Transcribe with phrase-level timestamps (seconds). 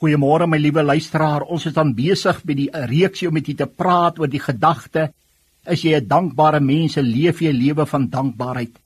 [0.00, 1.42] Goeiemôre my liewe luisteraar.
[1.52, 5.10] Ons is dan besig met die reeksie om met u te praat oor die gedagte:
[5.68, 6.96] Is jy 'n dankbare mens?
[6.96, 8.80] Leef jy 'n lewe van dankbaarheid?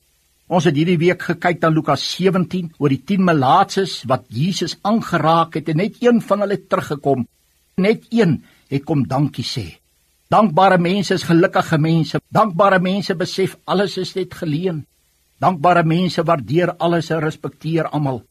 [0.49, 5.55] Ons het hierdie week gekyk na Lukas 17 oor die 10 melaatses wat Jesus aangeraak
[5.55, 7.27] het en net een van hulle teruggekom.
[7.77, 9.79] Net een het kom dankie sê.
[10.29, 12.19] Dankbare mense is gelukkige mense.
[12.29, 14.85] Dankbare mense besef alles is net geleen.
[15.39, 18.25] Dankbare mense waardeer alles en respekteer almal.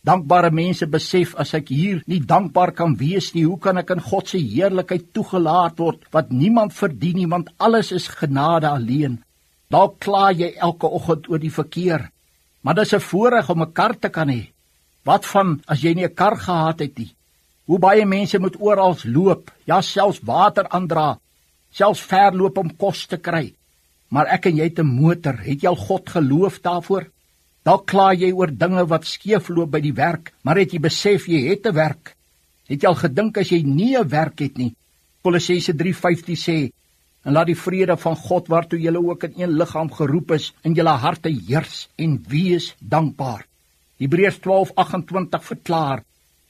[0.00, 4.00] Dankbare mense besef as ek hier nie dankbaar kan wees nie, hoe kan ek in
[4.00, 9.18] God se heerlikheid toegelaat word wat niemand verdien nie, want alles is genade alleen.
[9.68, 12.08] Dalk kla jy elke oggend oor die verkeer,
[12.64, 14.48] maar dis 'n voorreg om 'n kar te kan hê.
[15.04, 17.14] Wat van as jy nie 'n kar gehad het nie?
[17.66, 21.18] Hoe baie mense moet oral loop, ja selfs water aandra,
[21.70, 23.52] selfs ver loop om kos te kry.
[24.08, 27.06] Maar ek en jy het 'n motor, het jy al God geloof daarvoor?
[27.70, 31.40] Dalk kla jy oor dinge wat skeefloop by die werk, maar het jy besef jy
[31.44, 32.16] het 'n werk?
[32.66, 34.74] Het jy al gedink as jy nie 'n werk het nie?
[35.22, 36.72] Kolossense 3:15 sê:
[37.24, 40.74] "En laat die vrede van God waartoe julle ook in een liggaam geroep is, in
[40.74, 43.46] julle harte heers en wees dankbaar."
[44.00, 46.02] Hebreërs 12:28 verklaar: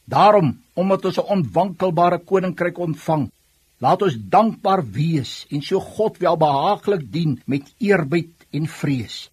[0.04, 3.30] "Daarom, omdat ons 'n onwankelbare koninkryk ontvang,
[3.78, 9.30] laat ons dankbaar wees en so God welbehaaglik dien met eerbied en vrees."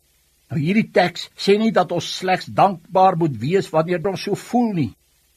[0.51, 4.71] Nou hierdie teks sê nie dat ons slegs dankbaar moet wees wanneer ons so voel
[4.73, 4.91] nie.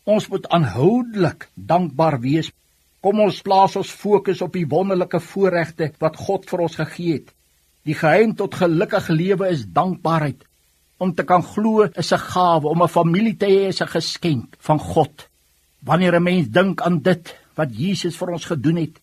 [0.07, 2.51] Ons moet aanhoudelik dankbaar wees.
[3.03, 7.35] Kom ons plaas ons fokus op die wonderlike voorregte wat God vir ons gegee het.
[7.89, 10.45] Die geheim tot gelukkige lewe is dankbaarheid.
[11.01, 14.57] Om te kan glo is 'n gawe, om 'n familie te hê is 'n geskenk
[14.61, 15.29] van God.
[15.83, 19.01] Wanneer 'n mens dink aan dit wat Jesus vir ons gedoen het,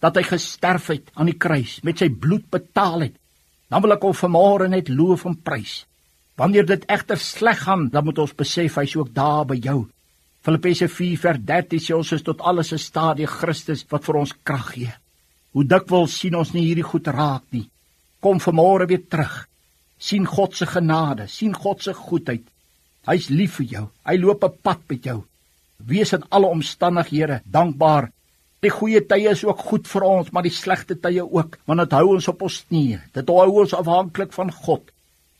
[0.00, 3.16] dat hy gesterf het aan die kruis, met sy bloed betaal het,
[3.68, 5.84] dan wil ek hom vanmôre net loof en prys.
[6.38, 9.88] Wanneer dit egter sleg gaan, dan moet ons besef hy's ook daar by jou.
[10.42, 14.92] Filippense 4:13 sê ons is tot alles 'n stadie Christus wat vir ons krag gee.
[15.52, 17.68] Hoe dikwels sien ons nie hierdie goed raak nie.
[18.20, 19.48] Kom vanmôre weer terug.
[19.98, 22.44] sien God se genade, sien God se goedheid.
[23.08, 23.90] Hy's lief vir jou.
[24.06, 25.24] Hy loop 'n pad met jou.
[25.78, 28.12] Wees in alle omstandighede dankbaar
[28.64, 31.92] Die goeie tye is ook goed vir ons, maar die slegte tye ook, want dit
[31.94, 33.00] hou ons op ons knieë.
[33.14, 34.88] Dit hou ons afhanklik van God.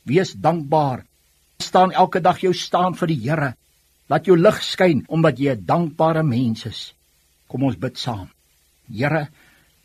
[0.07, 1.03] Wees dankbaar.
[1.59, 3.49] Staan elke dag jou staan vir die Here.
[4.09, 6.93] Laat jou lig skyn omdat jy 'n dankbare mens is.
[7.47, 8.29] Kom ons bid saam.
[8.87, 9.27] Here,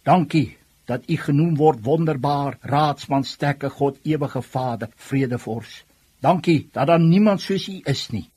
[0.05, 0.57] dankie
[0.87, 5.85] dat U genoem word wonderbaar, raadsman, sterke God, ewige Vader, vredevors.
[6.21, 8.31] Dankie dat daar niemand soos U is nie.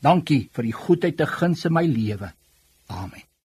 [0.00, 2.32] Dankie vir die goedheid te guns in my lewe.
[2.86, 3.31] Amen.